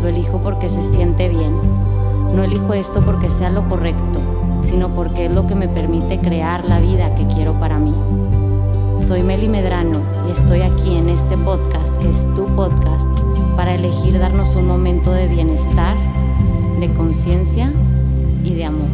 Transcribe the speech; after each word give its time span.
lo 0.00 0.08
elijo 0.08 0.40
porque 0.40 0.68
se 0.68 0.82
siente 0.82 1.28
bien. 1.28 1.54
No 2.34 2.44
elijo 2.44 2.74
esto 2.74 3.04
porque 3.04 3.28
sea 3.28 3.50
lo 3.50 3.68
correcto, 3.68 4.20
sino 4.68 4.94
porque 4.94 5.26
es 5.26 5.32
lo 5.32 5.46
que 5.46 5.54
me 5.54 5.68
permite 5.68 6.20
crear 6.20 6.64
la 6.64 6.80
vida 6.80 7.14
que 7.14 7.26
quiero 7.26 7.54
para 7.54 7.78
mí. 7.78 7.94
Soy 9.06 9.22
Meli 9.22 9.48
Medrano 9.48 10.00
y 10.28 10.30
estoy 10.30 10.60
aquí 10.60 10.96
en 10.96 11.08
este 11.08 11.36
podcast, 11.36 11.92
que 11.98 12.10
es 12.10 12.18
tu 12.34 12.46
podcast, 12.54 13.08
para 13.56 13.74
elegir 13.74 14.18
darnos 14.18 14.54
un 14.54 14.66
momento 14.66 15.12
de 15.12 15.26
bienestar, 15.26 15.96
de 16.78 16.92
conciencia 16.94 17.72
y 18.44 18.54
de 18.54 18.64
amor. 18.64 18.88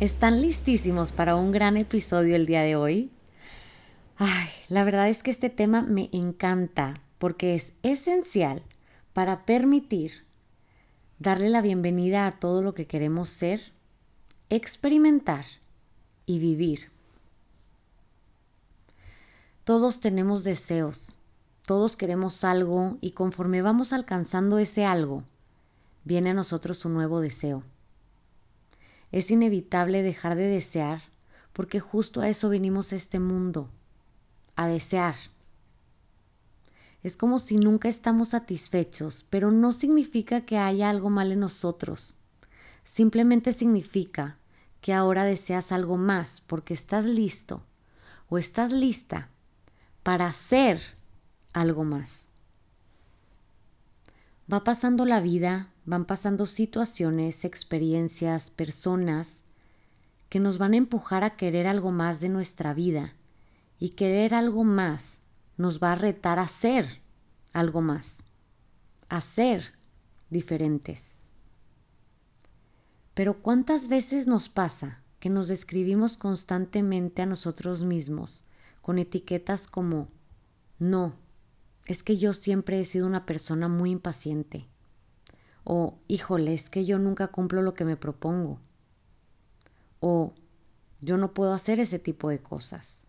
¿Están 0.00 0.42
listísimos 0.42 1.12
para 1.12 1.36
un 1.36 1.52
gran 1.52 1.76
episodio 1.76 2.36
el 2.36 2.44
día 2.44 2.60
de 2.60 2.76
hoy? 2.76 3.10
Ay, 4.18 4.48
la 4.68 4.84
verdad 4.84 5.08
es 5.08 5.22
que 5.22 5.30
este 5.30 5.48
tema 5.48 5.82
me 5.82 6.10
encanta 6.12 6.94
porque 7.18 7.54
es 7.54 7.72
esencial 7.82 8.62
para 9.12 9.44
permitir 9.46 10.24
darle 11.18 11.48
la 11.48 11.62
bienvenida 11.62 12.26
a 12.26 12.32
todo 12.32 12.62
lo 12.62 12.74
que 12.74 12.86
queremos 12.86 13.28
ser, 13.28 13.72
experimentar 14.50 15.46
y 16.26 16.38
vivir. 16.38 16.90
Todos 19.64 20.00
tenemos 20.00 20.44
deseos, 20.44 21.16
todos 21.66 21.96
queremos 21.96 22.44
algo 22.44 22.98
y 23.00 23.12
conforme 23.12 23.62
vamos 23.62 23.92
alcanzando 23.92 24.58
ese 24.58 24.84
algo, 24.84 25.24
viene 26.04 26.30
a 26.30 26.34
nosotros 26.34 26.84
un 26.84 26.94
nuevo 26.94 27.20
deseo. 27.20 27.64
Es 29.10 29.30
inevitable 29.30 30.02
dejar 30.02 30.36
de 30.36 30.46
desear 30.46 31.02
porque 31.52 31.80
justo 31.80 32.20
a 32.20 32.28
eso 32.28 32.50
venimos 32.50 32.92
a 32.92 32.96
este 32.96 33.18
mundo, 33.18 33.70
a 34.56 34.68
desear. 34.68 35.16
Es 37.06 37.16
como 37.16 37.38
si 37.38 37.56
nunca 37.56 37.88
estamos 37.88 38.30
satisfechos, 38.30 39.24
pero 39.30 39.52
no 39.52 39.70
significa 39.70 40.40
que 40.40 40.58
haya 40.58 40.90
algo 40.90 41.08
mal 41.08 41.30
en 41.30 41.38
nosotros. 41.38 42.16
Simplemente 42.82 43.52
significa 43.52 44.38
que 44.80 44.92
ahora 44.92 45.22
deseas 45.22 45.70
algo 45.70 45.98
más 45.98 46.40
porque 46.40 46.74
estás 46.74 47.04
listo 47.04 47.62
o 48.28 48.38
estás 48.38 48.72
lista 48.72 49.28
para 50.02 50.26
hacer 50.26 50.80
algo 51.52 51.84
más. 51.84 52.26
Va 54.52 54.64
pasando 54.64 55.04
la 55.04 55.20
vida, 55.20 55.68
van 55.84 56.06
pasando 56.06 56.44
situaciones, 56.44 57.44
experiencias, 57.44 58.50
personas 58.50 59.44
que 60.28 60.40
nos 60.40 60.58
van 60.58 60.72
a 60.72 60.78
empujar 60.78 61.22
a 61.22 61.36
querer 61.36 61.68
algo 61.68 61.92
más 61.92 62.18
de 62.18 62.30
nuestra 62.30 62.74
vida 62.74 63.14
y 63.78 63.90
querer 63.90 64.34
algo 64.34 64.64
más 64.64 65.20
nos 65.56 65.82
va 65.82 65.92
a 65.92 65.96
retar 65.96 66.38
a 66.38 66.46
ser 66.46 67.02
algo 67.52 67.80
más, 67.80 68.22
a 69.08 69.20
ser 69.20 69.72
diferentes. 70.30 71.14
Pero 73.14 73.40
¿cuántas 73.42 73.88
veces 73.88 74.26
nos 74.26 74.48
pasa 74.48 75.02
que 75.20 75.30
nos 75.30 75.48
describimos 75.48 76.18
constantemente 76.18 77.22
a 77.22 77.26
nosotros 77.26 77.82
mismos 77.82 78.44
con 78.82 78.98
etiquetas 78.98 79.66
como 79.66 80.08
no, 80.78 81.14
es 81.86 82.02
que 82.02 82.16
yo 82.18 82.34
siempre 82.34 82.80
he 82.80 82.84
sido 82.84 83.06
una 83.06 83.24
persona 83.24 83.68
muy 83.68 83.90
impaciente. 83.90 84.68
O, 85.64 85.98
híjole, 86.06 86.52
es 86.52 86.68
que 86.68 86.84
yo 86.84 86.98
nunca 86.98 87.28
cumplo 87.28 87.62
lo 87.62 87.74
que 87.74 87.84
me 87.84 87.96
propongo. 87.96 88.60
O, 90.00 90.34
yo 91.00 91.16
no 91.16 91.32
puedo 91.32 91.54
hacer 91.54 91.80
ese 91.80 91.98
tipo 91.98 92.28
de 92.28 92.42
cosas. 92.42 93.02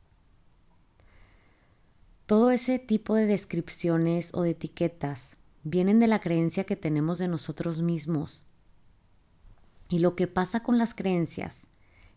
Todo 2.28 2.52
ese 2.52 2.78
tipo 2.78 3.16
de 3.16 3.26
descripciones 3.26 4.32
o 4.34 4.42
de 4.42 4.50
etiquetas 4.50 5.38
vienen 5.64 6.00
de 6.00 6.08
la 6.08 6.20
creencia 6.20 6.66
que 6.66 6.76
tenemos 6.76 7.20
de 7.20 7.30
nosotros 7.30 7.82
mismos. 7.82 8.46
Y 9.88 10.00
lo 10.00 10.18
que 10.18 10.28
pasa 10.28 10.62
con 10.62 10.78
las 10.78 10.94
creencias 10.94 11.68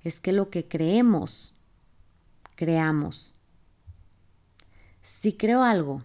es 0.03 0.21
que 0.21 0.33
lo 0.33 0.51
que 0.51 0.67
creemos, 0.67 1.55
creamos. 2.57 3.35
Si 5.01 5.35
creo 5.35 5.63
algo 5.63 6.03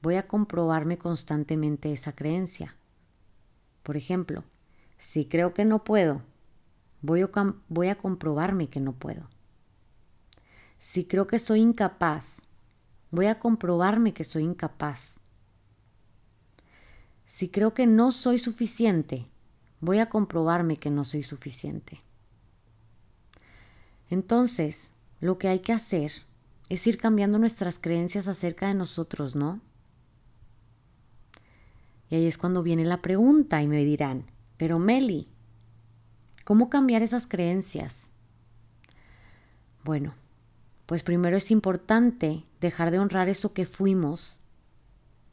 voy 0.00 0.14
a 0.14 0.26
comprobarme 0.26 0.96
constantemente 0.96 1.92
esa 1.92 2.14
creencia. 2.14 2.74
Por 3.82 3.98
ejemplo, 3.98 4.44
si 4.96 5.26
creo 5.26 5.52
que 5.52 5.66
no 5.66 5.84
puedo, 5.84 6.22
voy 7.02 7.20
a, 7.20 7.30
voy 7.68 7.94
comprobarme 7.96 8.70
que 8.70 8.80
no 8.80 8.94
puedo. 8.94 9.28
Si 10.78 11.04
creo 11.04 11.26
que 11.26 11.38
soy 11.38 11.60
incapaz, 11.60 12.40
voy 13.16 13.26
a 13.26 13.38
comprobarme 13.38 14.12
que 14.12 14.24
soy 14.24 14.44
incapaz. 14.44 15.18
Si 17.24 17.48
creo 17.48 17.72
que 17.72 17.86
no 17.86 18.12
soy 18.12 18.38
suficiente, 18.38 19.26
voy 19.80 19.98
a 19.98 20.10
comprobarme 20.10 20.76
que 20.76 20.90
no 20.90 21.02
soy 21.02 21.22
suficiente. 21.22 21.98
Entonces, 24.10 24.90
lo 25.20 25.38
que 25.38 25.48
hay 25.48 25.60
que 25.60 25.72
hacer 25.72 26.12
es 26.68 26.86
ir 26.86 26.98
cambiando 26.98 27.38
nuestras 27.38 27.78
creencias 27.78 28.28
acerca 28.28 28.68
de 28.68 28.74
nosotros, 28.74 29.34
¿no? 29.34 29.62
Y 32.10 32.16
ahí 32.16 32.26
es 32.26 32.36
cuando 32.36 32.62
viene 32.62 32.84
la 32.84 33.00
pregunta 33.00 33.62
y 33.62 33.66
me 33.66 33.82
dirán, 33.82 34.26
pero 34.58 34.78
Meli, 34.78 35.26
¿cómo 36.44 36.68
cambiar 36.68 37.00
esas 37.00 37.26
creencias? 37.26 38.10
Bueno, 39.84 40.14
pues 40.86 41.02
primero 41.02 41.36
es 41.36 41.50
importante 41.50 42.44
dejar 42.60 42.92
de 42.92 43.00
honrar 43.00 43.28
eso 43.28 43.52
que 43.52 43.66
fuimos, 43.66 44.38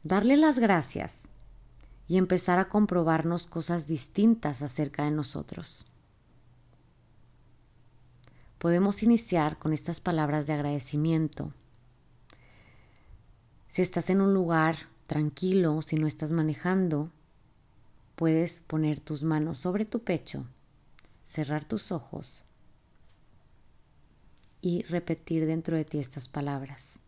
darle 0.02 0.36
las 0.36 0.58
gracias 0.58 1.28
y 2.08 2.18
empezar 2.18 2.58
a 2.58 2.68
comprobarnos 2.68 3.46
cosas 3.46 3.86
distintas 3.86 4.62
acerca 4.62 5.04
de 5.04 5.12
nosotros. 5.12 5.86
Podemos 8.58 9.02
iniciar 9.02 9.58
con 9.58 9.72
estas 9.72 10.00
palabras 10.00 10.46
de 10.46 10.54
agradecimiento. 10.54 11.52
Si 13.68 13.82
estás 13.82 14.10
en 14.10 14.20
un 14.20 14.34
lugar 14.34 14.76
tranquilo, 15.06 15.82
si 15.82 15.96
no 15.96 16.06
estás 16.06 16.32
manejando, 16.32 17.10
puedes 18.16 18.60
poner 18.60 19.00
tus 19.00 19.22
manos 19.22 19.58
sobre 19.58 19.84
tu 19.84 20.02
pecho, 20.02 20.46
cerrar 21.24 21.64
tus 21.64 21.92
ojos 21.92 22.44
y 24.64 24.82
repetir 24.82 25.46
dentro 25.46 25.76
de 25.76 25.84
ti 25.84 25.98
estas 25.98 26.28
palabras. 26.28 26.98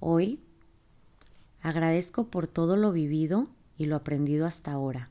Hoy 0.00 0.40
agradezco 1.60 2.28
por 2.28 2.46
todo 2.46 2.76
lo 2.76 2.92
vivido 2.92 3.48
y 3.76 3.86
lo 3.86 3.96
aprendido 3.96 4.46
hasta 4.46 4.72
ahora. 4.72 5.10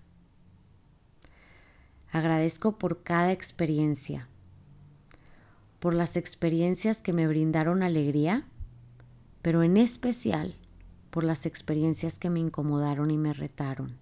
Agradezco 2.11 2.79
por 2.79 3.03
cada 3.03 3.31
experiencia, 3.31 4.27
por 5.79 5.93
las 5.93 6.17
experiencias 6.17 7.01
que 7.01 7.13
me 7.13 7.27
brindaron 7.27 7.83
alegría 7.83 8.47
pero 9.47 9.63
en 9.63 9.77
especial 9.77 10.55
por 11.09 11.23
las 11.23 11.45
experiencias 11.45 12.19
que 12.19 12.29
me 12.29 12.41
incomodaron 12.41 13.11
y 13.11 13.17
me 13.17 13.33
retaron. 13.33 13.97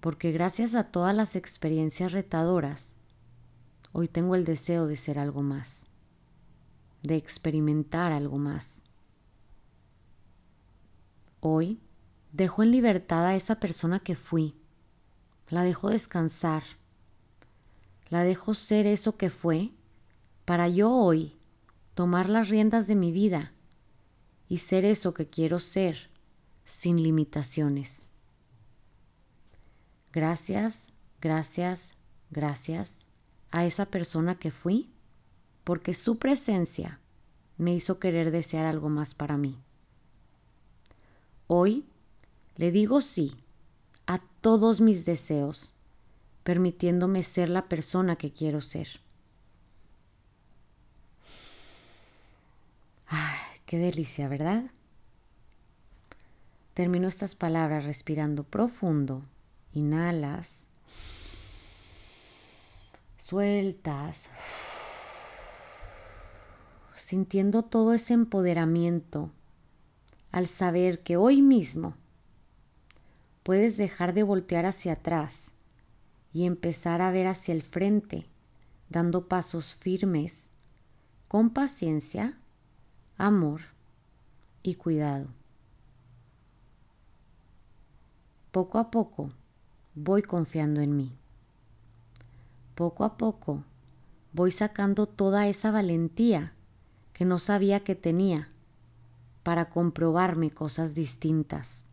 Porque 0.00 0.30
gracias 0.30 0.74
a 0.74 0.84
todas 0.84 1.12
las 1.12 1.34
experiencias 1.34 2.12
retadoras, 2.12 2.96
hoy 3.98 4.08
tengo 4.08 4.34
el 4.34 4.44
deseo 4.44 4.86
de 4.86 4.98
ser 4.98 5.18
algo 5.18 5.40
más, 5.40 5.86
de 7.02 7.16
experimentar 7.16 8.12
algo 8.12 8.36
más. 8.36 8.82
Hoy 11.40 11.80
dejo 12.30 12.62
en 12.62 12.72
libertad 12.72 13.24
a 13.24 13.36
esa 13.36 13.58
persona 13.58 14.00
que 14.00 14.14
fui, 14.14 14.54
la 15.48 15.62
dejo 15.62 15.88
descansar, 15.88 16.62
la 18.10 18.22
dejo 18.22 18.52
ser 18.52 18.86
eso 18.86 19.16
que 19.16 19.30
fue, 19.30 19.70
para 20.44 20.68
yo 20.68 20.92
hoy 20.92 21.34
tomar 21.94 22.28
las 22.28 22.50
riendas 22.50 22.86
de 22.88 22.96
mi 22.96 23.12
vida 23.12 23.54
y 24.46 24.58
ser 24.58 24.84
eso 24.84 25.14
que 25.14 25.30
quiero 25.30 25.58
ser 25.58 26.10
sin 26.66 27.02
limitaciones. 27.02 28.04
Gracias, 30.12 30.88
gracias, 31.18 31.92
gracias 32.28 33.05
a 33.56 33.64
esa 33.64 33.86
persona 33.86 34.34
que 34.34 34.50
fui, 34.50 34.90
porque 35.64 35.94
su 35.94 36.18
presencia 36.18 37.00
me 37.56 37.72
hizo 37.72 37.98
querer 37.98 38.30
desear 38.30 38.66
algo 38.66 38.90
más 38.90 39.14
para 39.14 39.38
mí. 39.38 39.58
Hoy 41.46 41.86
le 42.56 42.70
digo 42.70 43.00
sí 43.00 43.34
a 44.06 44.18
todos 44.42 44.82
mis 44.82 45.06
deseos, 45.06 45.72
permitiéndome 46.42 47.22
ser 47.22 47.48
la 47.48 47.66
persona 47.66 48.16
que 48.16 48.30
quiero 48.30 48.60
ser. 48.60 49.00
Ay, 53.06 53.38
qué 53.64 53.78
delicia, 53.78 54.28
¿verdad? 54.28 54.70
Termino 56.74 57.08
estas 57.08 57.34
palabras 57.34 57.86
respirando 57.86 58.44
profundo. 58.44 59.24
Inhalas. 59.72 60.65
Sueltas. 63.28 64.30
Sintiendo 66.94 67.64
todo 67.64 67.92
ese 67.92 68.14
empoderamiento 68.14 69.32
al 70.30 70.46
saber 70.46 71.02
que 71.02 71.16
hoy 71.16 71.42
mismo 71.42 71.96
puedes 73.42 73.76
dejar 73.76 74.14
de 74.14 74.22
voltear 74.22 74.64
hacia 74.64 74.92
atrás 74.92 75.50
y 76.32 76.46
empezar 76.46 77.02
a 77.02 77.10
ver 77.10 77.26
hacia 77.26 77.52
el 77.52 77.64
frente, 77.64 78.28
dando 78.90 79.26
pasos 79.26 79.74
firmes, 79.74 80.48
con 81.26 81.50
paciencia, 81.50 82.38
amor 83.18 83.62
y 84.62 84.76
cuidado. 84.76 85.26
Poco 88.52 88.78
a 88.78 88.92
poco 88.92 89.32
voy 89.96 90.22
confiando 90.22 90.80
en 90.80 90.96
mí. 90.96 91.18
Poco 92.76 93.04
a 93.04 93.16
poco 93.16 93.64
voy 94.34 94.52
sacando 94.52 95.06
toda 95.06 95.48
esa 95.48 95.70
valentía 95.70 96.52
que 97.14 97.24
no 97.24 97.38
sabía 97.38 97.80
que 97.80 97.94
tenía 97.94 98.50
para 99.42 99.70
comprobarme 99.70 100.50
cosas 100.50 100.94
distintas, 100.94 101.86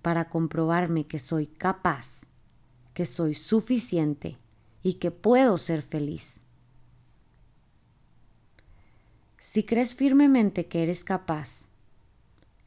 para 0.00 0.30
comprobarme 0.30 1.06
que 1.06 1.18
soy 1.18 1.48
capaz, 1.48 2.22
que 2.94 3.04
soy 3.04 3.34
suficiente 3.34 4.38
y 4.82 4.94
que 4.94 5.10
puedo 5.10 5.58
ser 5.58 5.82
feliz. 5.82 6.44
Si 9.36 9.64
crees 9.64 9.94
firmemente 9.94 10.64
que 10.64 10.82
eres 10.82 11.04
capaz, 11.04 11.66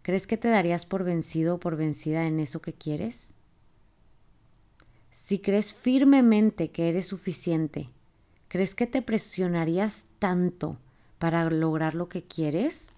¿crees 0.04 0.28
que 0.28 0.38
te 0.38 0.50
darías 0.50 0.86
por 0.86 1.04
vencido 1.04 1.56
o 1.56 1.60
por 1.60 1.78
vencida 1.78 2.28
en 2.28 2.40
eso 2.40 2.62
que 2.62 2.74
quieres? 2.74 3.33
Si 5.14 5.40
crees 5.40 5.74
firmemente 5.74 6.72
que 6.72 6.90
eres 6.90 7.08
suficiente, 7.08 7.90
¿crees 8.50 8.76
que 8.76 8.88
te 8.88 9.02
presionarías 9.02 10.04
tanto 10.20 10.78
para 11.20 11.50
lograr 11.50 11.96
lo 11.96 12.10
que 12.10 12.24
quieres? 12.24 12.90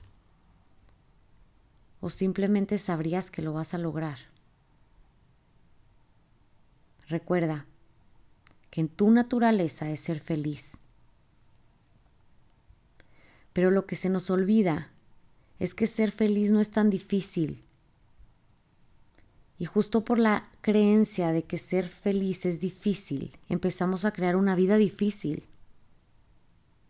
o 2.06 2.10
simplemente 2.12 2.78
sabrías 2.78 3.32
que 3.32 3.42
lo 3.42 3.54
vas 3.54 3.74
a 3.74 3.80
lograr. 3.80 4.20
Recuerda 7.08 7.66
que 8.70 8.82
en 8.82 8.90
tu 8.90 9.10
naturaleza 9.10 9.90
es 9.90 10.02
ser 10.02 10.20
feliz. 10.20 10.78
Pero 13.54 13.72
lo 13.72 13.88
que 13.88 13.96
se 13.96 14.10
nos 14.10 14.30
olvida 14.30 14.92
es 15.58 15.74
que 15.74 15.88
ser 15.88 16.12
feliz 16.12 16.52
no 16.52 16.62
es 16.62 16.70
tan 16.70 16.92
difícil. 16.92 17.65
Y 19.58 19.66
justo 19.66 20.04
por 20.04 20.20
la 20.20 20.50
creencia 20.62 21.32
de 21.32 21.44
que 21.44 21.58
ser 21.58 21.88
feliz 21.88 22.46
es 22.46 22.60
difícil, 22.60 23.38
empezamos 23.48 24.06
a 24.06 24.12
crear 24.12 24.36
una 24.36 24.56
vida 24.56 24.78
difícil. 24.78 25.48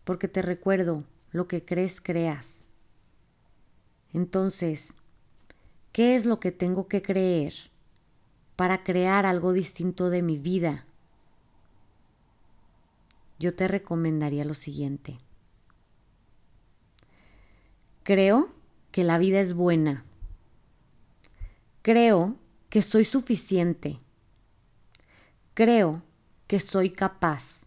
Porque 0.03 0.27
te 0.27 0.41
recuerdo, 0.41 1.03
lo 1.31 1.47
que 1.47 1.63
crees, 1.63 2.01
creas. 2.01 2.65
Entonces, 4.13 4.93
¿Qué 5.95 6.17
es 6.17 6.25
lo 6.25 6.41
que 6.41 6.51
tengo 6.51 6.89
que 6.89 7.01
creer 7.01 7.53
para 8.57 8.83
crear 8.83 9.25
algo 9.25 9.53
distinto 9.53 10.09
de 10.09 10.23
mi 10.23 10.37
vida? 10.37 10.83
Yo 13.39 13.55
te 13.55 13.69
recomendaría 13.69 14.43
lo 14.43 14.55
siguiente. 14.55 15.19
Creo 18.03 18.49
que 18.91 19.05
la 19.05 19.17
vida 19.17 19.39
es 19.39 19.53
buena. 19.53 20.03
Creo 21.81 22.35
que 22.75 22.81
soy 22.81 23.05
suficiente. 23.05 23.99
Creo 25.53 26.03
que 26.45 26.59
soy 26.59 26.89
capaz. 26.89 27.61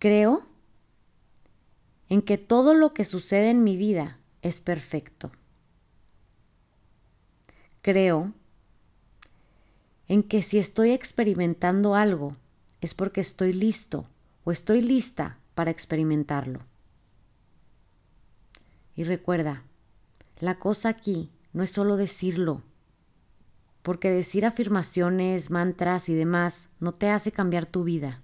Creo 0.00 0.44
en 2.08 2.20
que 2.20 2.36
todo 2.36 2.74
lo 2.74 2.92
que 2.92 3.04
sucede 3.04 3.50
en 3.50 3.62
mi 3.62 3.76
vida 3.76 4.18
es 4.42 4.60
perfecto 4.60 5.30
creo 7.80 8.32
en 10.08 10.24
que 10.24 10.42
si 10.42 10.58
estoy 10.58 10.90
experimentando 10.90 11.94
algo 11.94 12.36
es 12.80 12.92
porque 12.94 13.20
estoy 13.20 13.52
listo 13.52 14.08
o 14.42 14.50
estoy 14.50 14.82
lista 14.82 15.38
para 15.54 15.70
experimentarlo. 15.70 16.58
Y 18.96 19.04
recuerda, 19.04 19.62
la 20.40 20.58
cosa 20.58 20.88
aquí 20.88 21.30
no 21.52 21.62
es 21.62 21.70
solo 21.70 21.96
decirlo, 21.96 22.64
porque 23.88 24.10
decir 24.10 24.44
afirmaciones, 24.44 25.50
mantras 25.50 26.10
y 26.10 26.14
demás 26.14 26.68
no 26.78 26.92
te 26.92 27.08
hace 27.08 27.32
cambiar 27.32 27.64
tu 27.64 27.84
vida. 27.84 28.20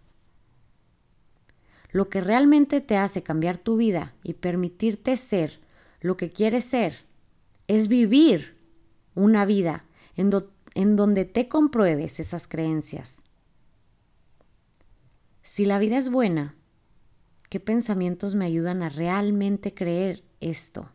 Lo 1.91 2.11
que 2.11 2.21
realmente 2.21 2.83
te 2.83 2.99
hace 2.99 3.23
cambiar 3.23 3.57
tu 3.57 3.79
vida 3.79 4.13
y 4.23 4.35
permitirte 4.35 5.17
ser 5.17 5.61
lo 6.03 6.19
que 6.19 6.31
quieres 6.31 6.67
ser 6.67 7.07
es 7.67 7.89
vivir 7.89 8.59
una 9.15 9.47
vida 9.47 9.87
en, 10.17 10.31
en 10.75 10.97
donde 10.97 11.25
te 11.25 11.49
compruebes 11.49 12.21
esas 12.21 12.47
creencias. 12.47 13.23
Si 15.41 15.65
la 15.65 15.79
vida 15.79 15.97
es 15.97 16.11
buena, 16.11 16.57
¿qué 17.49 17.59
pensamientos 17.59 18.35
me 18.35 18.45
ayudan 18.45 18.83
a 18.83 18.91
realmente 18.91 19.73
creer 19.73 20.25
esto? 20.43 20.91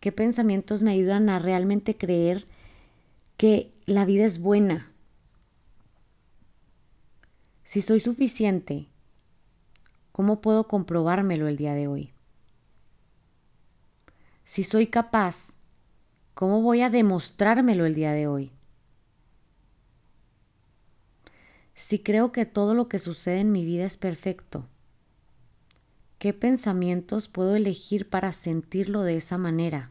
¿Qué 0.00 0.10
pensamientos 0.10 0.82
me 0.82 0.90
ayudan 0.90 1.28
a 1.28 1.38
realmente 1.38 1.96
creer 1.96 2.44
que 3.38 3.72
la 3.86 4.04
vida 4.04 4.26
es 4.26 4.38
buena? 4.38 4.92
Si 7.64 7.80
soy 7.80 8.00
suficiente, 8.00 8.88
¿cómo 10.12 10.42
puedo 10.42 10.68
comprobármelo 10.68 11.48
el 11.48 11.56
día 11.56 11.72
de 11.72 11.88
hoy? 11.88 12.12
Si 14.44 14.62
soy 14.62 14.88
capaz, 14.88 15.54
¿Cómo 16.38 16.62
voy 16.62 16.82
a 16.82 16.88
demostrármelo 16.88 17.84
el 17.84 17.96
día 17.96 18.12
de 18.12 18.28
hoy? 18.28 18.52
Si 21.74 21.98
creo 21.98 22.30
que 22.30 22.46
todo 22.46 22.74
lo 22.74 22.88
que 22.88 23.00
sucede 23.00 23.40
en 23.40 23.50
mi 23.50 23.64
vida 23.64 23.84
es 23.84 23.96
perfecto, 23.96 24.68
¿qué 26.20 26.32
pensamientos 26.32 27.26
puedo 27.26 27.56
elegir 27.56 28.08
para 28.08 28.30
sentirlo 28.30 29.02
de 29.02 29.16
esa 29.16 29.36
manera? 29.36 29.90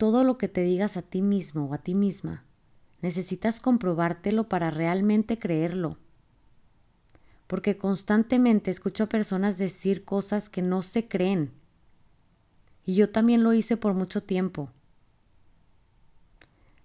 Todo 0.00 0.24
lo 0.24 0.38
que 0.38 0.48
te 0.48 0.62
digas 0.62 0.96
a 0.96 1.02
ti 1.02 1.20
mismo 1.20 1.66
o 1.66 1.74
a 1.74 1.76
ti 1.76 1.94
misma, 1.94 2.42
necesitas 3.02 3.60
comprobártelo 3.60 4.48
para 4.48 4.70
realmente 4.70 5.38
creerlo. 5.38 5.98
Porque 7.46 7.76
constantemente 7.76 8.70
escucho 8.70 9.04
a 9.04 9.08
personas 9.10 9.58
decir 9.58 10.06
cosas 10.06 10.48
que 10.48 10.62
no 10.62 10.80
se 10.80 11.06
creen 11.06 11.52
y 12.86 12.94
yo 12.94 13.10
también 13.10 13.44
lo 13.44 13.52
hice 13.52 13.76
por 13.76 13.92
mucho 13.92 14.22
tiempo. 14.22 14.70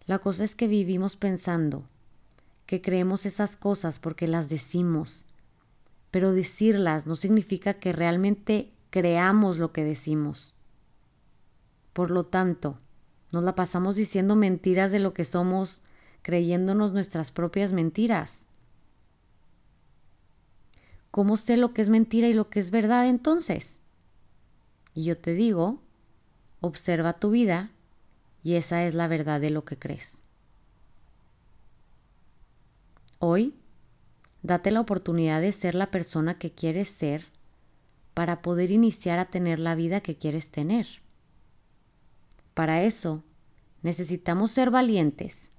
La 0.07 0.19
cosa 0.19 0.43
es 0.43 0.53
que 0.53 0.67
vivimos 0.67 1.15
pensando 1.15 1.87
que 2.65 2.81
creemos 2.81 3.25
esas 3.25 3.55
cosas 3.55 3.99
porque 3.99 4.27
las 4.27 4.49
decimos, 4.49 5.25
pero 6.11 6.33
decirlas 6.33 7.07
no 7.07 7.15
significa 7.15 7.75
que 7.75 7.93
realmente 7.93 8.73
creamos 8.89 9.57
lo 9.57 9.71
que 9.71 9.85
decimos. 9.85 10.53
Por 11.93 12.11
lo 12.11 12.25
tanto, 12.25 12.81
nos 13.35 13.43
la 13.43 13.53
pasamos 13.53 13.97
diciendo 13.97 14.37
mentiras 14.37 14.93
de 14.93 14.99
lo 14.99 15.13
que 15.13 15.25
somos, 15.25 15.81
creyéndonos 16.21 16.93
nuestras 16.93 17.31
propias 17.31 17.73
mentiras. 17.73 18.45
¿Cómo 21.11 21.35
sé 21.35 21.57
lo 21.57 21.73
que 21.73 21.81
es 21.81 21.89
mentira 21.89 22.29
y 22.29 22.33
lo 22.33 22.49
que 22.49 22.61
es 22.61 22.71
verdad 22.71 23.07
entonces? 23.07 23.81
Y 24.93 25.03
yo 25.03 25.17
te 25.17 25.33
digo 25.33 25.81
Observa 26.61 27.19
tu 27.19 27.29
vida 27.29 27.69
y 28.41 28.55
esa 28.55 28.85
es 28.85 28.95
la 28.95 29.07
verdad 29.07 29.39
de 29.39 29.51
lo 29.51 29.65
que 29.65 29.77
crees. 29.77 30.17
Hoy, 33.19 33.53
date 34.41 34.71
la 34.71 34.79
oportunidad 34.79 35.41
de 35.41 35.51
ser 35.51 35.75
la 35.75 35.91
persona 35.91 36.39
que 36.39 36.53
quieres 36.53 36.87
ser 36.87 37.27
para 38.15 38.41
poder 38.41 38.71
iniciar 38.71 39.19
a 39.19 39.25
tener 39.25 39.59
la 39.59 39.75
vida 39.75 40.01
que 40.01 40.15
quieres 40.15 40.49
tener. 40.49 41.04
Para 42.55 42.83
eso, 42.83 43.23
necesitamos 43.83 44.49
ser 44.49 44.71
valientes 44.71 45.51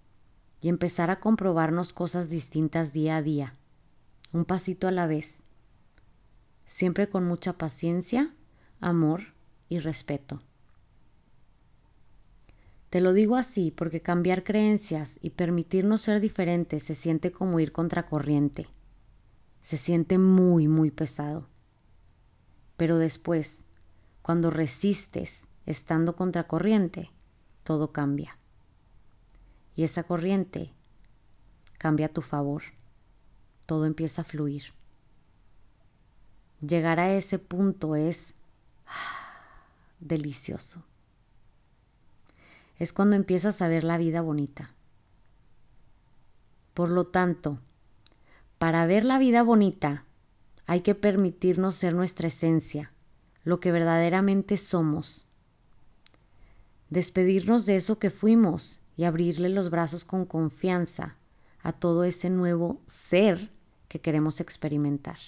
y 0.62 0.71
empezar 0.71 1.11
a 1.11 1.21
comprobarnos 1.21 1.93
cosas 1.93 2.31
distintas 2.31 2.95
día 2.95 3.19
a 3.19 3.23
día, 3.23 3.55
un 4.33 4.47
pasito 4.47 4.88
a 4.88 4.91
la 4.91 5.07
vez, 5.07 5.43
siempre 6.65 7.09
con 7.11 7.25
mucha 7.25 7.53
paciencia, 7.53 8.35
amor 8.81 9.35
y 9.69 9.79
respeto. 9.79 10.41
Te 12.88 13.03
lo 13.03 13.12
digo 13.12 13.37
así 13.37 13.71
porque 13.71 14.00
cambiar 14.00 14.43
creencias 14.43 15.19
y 15.21 15.31
permitirnos 15.31 16.00
ser 16.00 16.21
diferentes 16.21 16.83
se 16.83 16.95
siente 16.95 17.31
como 17.31 17.61
ir 17.61 17.73
contracorriente. 17.73 18.69
Se 19.61 19.76
siente 19.76 20.17
muy, 20.17 20.67
muy 20.67 20.91
pesado. 20.91 21.47
Pero 22.79 22.97
después, 22.97 23.65
cuando 24.23 24.50
resistes 24.50 25.46
estando 25.66 26.16
contracorriente, 26.16 27.11
todo 27.64 27.92
cambia. 27.92 28.38
Y 29.75 29.82
esa 29.82 30.04
corriente 30.04 30.73
cambia 31.78 32.06
a 32.06 32.12
tu 32.12 32.23
favor. 32.23 32.62
Todo 33.66 33.85
empieza 33.85 34.23
a 34.23 34.25
fluir. 34.25 34.73
Llegar 36.61 37.00
a 37.00 37.12
ese 37.12 37.38
punto 37.38 37.96
es 37.96 38.32
delicioso. 40.00 40.82
Es 42.78 42.92
cuando 42.92 43.16
empiezas 43.16 43.61
a 43.61 43.68
ver 43.68 43.85
la 43.85 43.99
vida 43.99 44.23
bonita. 44.23 44.73
Por 46.73 46.90
lo 46.90 47.06
tanto, 47.06 47.58
para 48.58 48.87
ver 48.87 49.04
la 49.04 49.18
vida 49.18 49.42
bonita 49.42 50.04
hay 50.66 50.80
que 50.80 50.94
permitirnos 50.94 51.75
ser 51.75 51.94
nuestra 51.94 52.28
esencia, 52.28 52.92
lo 53.44 53.61
que 53.61 53.73
verdaderamente 53.73 54.56
somos. 54.56 55.25
Despedirnos 56.90 57.66
de 57.66 57.76
eso 57.76 57.99
que 57.99 58.11
fuimos 58.11 58.81
y 58.97 59.05
abrirle 59.05 59.49
los 59.49 59.71
brazos 59.71 60.05
con 60.05 60.25
confianza 60.25 61.16
a 61.62 61.73
todo 61.73 62.05
ese 62.05 62.31
nuevo 62.31 62.81
ser 62.87 63.50
que 63.88 64.00
queremos 64.00 64.40
experimentar. 64.40 65.19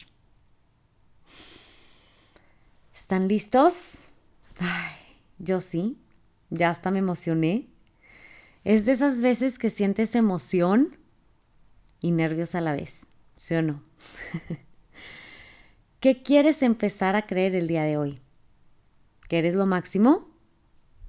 ¿Están 2.95 3.29
listos? 3.29 4.09
Ay, 4.59 4.97
yo 5.39 5.61
sí, 5.61 5.99
ya 6.51 6.71
hasta 6.71 6.91
me 6.91 6.99
emocioné. 6.99 7.69
Es 8.65 8.87
de 8.87 8.93
esas 8.93 9.23
veces 9.23 9.59
que 9.59 9.71
sientes 9.71 10.15
emoción 10.15 10.97
y 12.01 12.11
nervios 12.11 12.55
a 12.55 12.61
la 12.61 12.73
vez, 12.73 13.07
¿sí 13.37 13.55
o 13.55 13.63
no? 13.63 13.83
¿Qué 16.01 16.23
quieres 16.23 16.63
empezar 16.63 17.17
a 17.17 17.27
creer 17.27 17.55
el 17.55 17.67
día 17.67 17.83
de 17.83 17.97
hoy? 17.97 18.21
¿Que 19.29 19.39
eres 19.39 19.55
lo 19.55 19.67
máximo? 19.67 20.28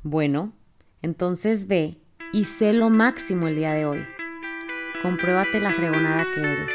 Bueno, 0.04 0.54
entonces 1.02 1.68
ve 1.68 1.98
y 2.32 2.46
sé 2.46 2.72
lo 2.72 2.90
máximo 2.90 3.50
el 3.50 3.58
día 3.58 3.74
de 3.74 3.86
hoy. 3.86 4.00
Compruébate 5.02 5.60
la 5.60 5.74
fregonada 5.74 6.26
que 6.34 6.40
eres. 6.40 6.72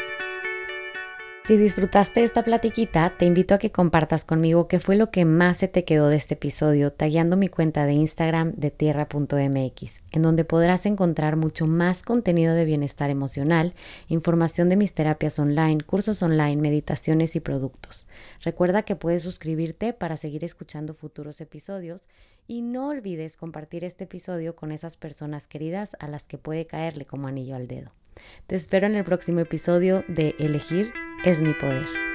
Si 1.43 1.57
disfrutaste 1.57 2.23
esta 2.23 2.43
platiquita, 2.43 3.15
te 3.17 3.25
invito 3.25 3.55
a 3.55 3.57
que 3.57 3.71
compartas 3.71 4.25
conmigo 4.25 4.67
qué 4.67 4.79
fue 4.79 4.95
lo 4.95 5.09
que 5.09 5.25
más 5.25 5.57
se 5.57 5.67
te 5.67 5.85
quedó 5.85 6.09
de 6.09 6.17
este 6.17 6.35
episodio, 6.35 6.91
tallando 6.91 7.35
mi 7.35 7.47
cuenta 7.47 7.87
de 7.87 7.93
Instagram 7.93 8.53
de 8.53 8.69
tierra.mx, 8.69 10.01
en 10.11 10.21
donde 10.21 10.45
podrás 10.45 10.85
encontrar 10.85 11.35
mucho 11.35 11.65
más 11.65 12.03
contenido 12.03 12.53
de 12.53 12.65
bienestar 12.65 13.09
emocional, 13.09 13.73
información 14.07 14.69
de 14.69 14.75
mis 14.75 14.93
terapias 14.93 15.39
online, 15.39 15.83
cursos 15.83 16.21
online, 16.21 16.61
meditaciones 16.61 17.35
y 17.35 17.39
productos. 17.39 18.05
Recuerda 18.41 18.83
que 18.83 18.95
puedes 18.95 19.23
suscribirte 19.23 19.93
para 19.93 20.17
seguir 20.17 20.43
escuchando 20.43 20.93
futuros 20.93 21.41
episodios 21.41 22.01
y 22.47 22.61
no 22.61 22.89
olvides 22.89 23.37
compartir 23.37 23.83
este 23.83 24.05
episodio 24.05 24.55
con 24.55 24.71
esas 24.71 24.97
personas 24.97 25.47
queridas 25.47 25.95
a 25.99 26.07
las 26.07 26.25
que 26.25 26.37
puede 26.37 26.67
caerle 26.67 27.05
como 27.05 27.27
anillo 27.27 27.55
al 27.55 27.67
dedo. 27.67 27.91
Te 28.47 28.55
espero 28.55 28.87
en 28.87 28.95
el 28.95 29.03
próximo 29.03 29.39
episodio 29.39 30.03
de 30.07 30.35
Elegir 30.39 30.93
es 31.23 31.41
mi 31.41 31.53
poder. 31.53 32.14